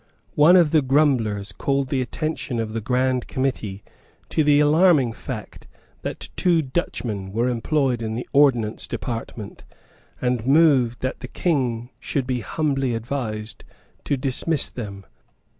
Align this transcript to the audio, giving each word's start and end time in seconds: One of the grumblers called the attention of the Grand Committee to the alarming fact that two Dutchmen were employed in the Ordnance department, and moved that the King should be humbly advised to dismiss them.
One 0.33 0.55
of 0.55 0.71
the 0.71 0.81
grumblers 0.81 1.51
called 1.51 1.89
the 1.89 2.01
attention 2.01 2.59
of 2.59 2.73
the 2.73 2.81
Grand 2.81 3.27
Committee 3.27 3.83
to 4.29 4.43
the 4.43 4.59
alarming 4.59 5.13
fact 5.13 5.67
that 6.01 6.29
two 6.35 6.63
Dutchmen 6.63 7.31
were 7.31 7.47
employed 7.47 8.01
in 8.01 8.15
the 8.15 8.27
Ordnance 8.33 8.87
department, 8.87 9.63
and 10.19 10.43
moved 10.47 11.01
that 11.01 11.19
the 11.19 11.27
King 11.27 11.91
should 11.99 12.25
be 12.25 12.39
humbly 12.39 12.95
advised 12.95 13.63
to 14.05 14.17
dismiss 14.17 14.71
them. 14.71 15.05